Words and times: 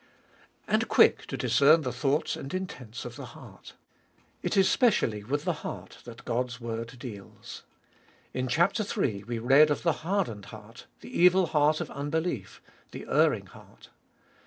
And 0.67 0.87
quick 0.87 1.27
to 1.27 1.37
discern 1.37 1.81
the 1.81 1.93
thoughts 1.93 2.35
and 2.35 2.51
intents 2.55 3.05
of 3.05 3.17
the 3.17 3.25
heart. 3.37 3.75
It 4.41 4.57
is 4.57 4.67
specially 4.67 5.23
with 5.23 5.43
the 5.45 5.53
heart 5.61 5.99
that 6.05 6.25
God's 6.25 6.59
word 6.59 6.97
deals. 6.97 7.61
In 8.33 8.47
chap. 8.47 8.73
iii. 8.97 9.23
we 9.25 9.37
read 9.37 9.69
of 9.69 9.83
the 9.83 9.93
hardened 10.01 10.45
heart, 10.45 10.87
the 11.01 11.15
evil 11.19 11.45
heart 11.45 11.81
of 11.81 11.91
unbelief, 11.91 12.63
the 12.89 13.05
erring 13.07 13.45
heart. 13.45 13.89